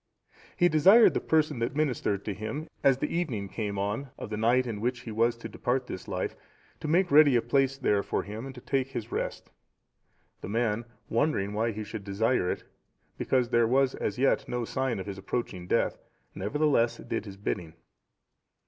He 0.57 0.67
desired 0.67 1.13
the 1.13 1.19
person 1.21 1.59
that 1.59 1.75
ministered 1.75 2.25
to 2.25 2.33
him, 2.33 2.67
as 2.83 2.97
the 2.97 3.15
evening 3.15 3.47
came 3.47 3.77
on 3.77 4.09
of 4.17 4.31
the 4.31 4.35
night 4.35 4.65
in 4.65 4.81
which 4.81 5.01
he 5.01 5.11
was 5.11 5.37
to 5.37 5.47
depart 5.47 5.85
this 5.85 6.07
life, 6.07 6.35
to 6.79 6.87
make 6.87 7.11
ready 7.11 7.35
a 7.35 7.41
place 7.43 7.77
there 7.77 8.01
for 8.01 8.23
him 8.23 8.51
to 8.51 8.59
take 8.61 8.87
his 8.93 9.11
rest. 9.11 9.51
The 10.41 10.49
man, 10.49 10.85
wondering 11.07 11.53
why 11.53 11.71
he 11.71 11.83
should 11.83 12.03
desire 12.03 12.49
it, 12.49 12.63
because 13.19 13.49
there 13.49 13.67
was 13.67 13.93
as 13.93 14.17
yet 14.17 14.49
no 14.49 14.65
sign 14.65 14.97
of 14.99 15.05
his 15.05 15.19
approaching 15.19 15.67
death, 15.67 15.99
nevertheless 16.33 16.97
did 16.97 17.25
his 17.25 17.37
bidding. 17.37 17.75